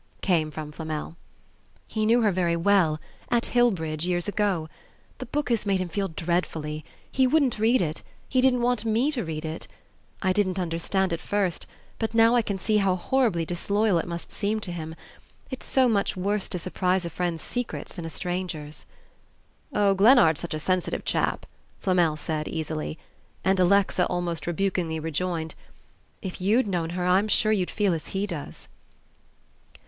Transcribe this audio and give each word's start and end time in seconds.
came 0.21 0.49
from 0.49 0.71
Flamel. 0.71 1.15
"He 1.85 2.07
knew 2.07 2.21
her 2.23 2.31
very 2.31 2.55
well, 2.55 2.99
at 3.29 3.43
Hillbridge, 3.45 4.03
years 4.03 4.27
ago. 4.27 4.67
The 5.19 5.27
book 5.27 5.49
has 5.49 5.63
made 5.63 5.79
him 5.79 5.89
feel 5.89 6.07
dreadfully... 6.07 6.83
he 7.11 7.27
wouldn't 7.27 7.59
read 7.59 7.83
it... 7.83 8.01
he 8.27 8.41
didn't 8.41 8.63
want 8.63 8.83
me 8.83 9.11
to 9.11 9.23
read 9.23 9.45
it. 9.45 9.67
I 10.19 10.33
didn't 10.33 10.57
understand 10.57 11.13
at 11.13 11.19
first, 11.21 11.67
but 11.99 12.15
now 12.15 12.33
I 12.35 12.41
can 12.41 12.57
see 12.57 12.77
how 12.77 12.95
horribly 12.95 13.45
disloyal 13.45 13.99
it 13.99 14.07
must 14.07 14.31
seem 14.31 14.59
to 14.61 14.71
him. 14.71 14.95
It's 15.51 15.67
so 15.67 15.87
much 15.87 16.17
worse 16.17 16.49
to 16.49 16.57
surprise 16.57 17.05
a 17.05 17.09
friend's 17.11 17.43
secrets 17.43 17.93
than 17.93 18.03
a 18.03 18.09
stranger's." 18.09 18.87
"Oh, 19.71 19.93
Glennard's 19.93 20.41
such 20.41 20.55
a 20.55 20.59
sensitive 20.59 21.05
chap," 21.05 21.45
Flamel 21.79 22.15
said, 22.15 22.47
easily; 22.47 22.97
and 23.43 23.59
Alexa 23.59 24.07
almost 24.07 24.47
rebukingly 24.47 24.99
rejoined, 24.99 25.53
"If 26.23 26.41
you'd 26.41 26.65
known 26.65 26.89
her 26.97 27.05
I'm 27.05 27.27
sure 27.27 27.51
you'd 27.51 27.69
feel 27.69 27.93
as 27.93 28.07
he 28.17 28.25
does...." 28.25 28.67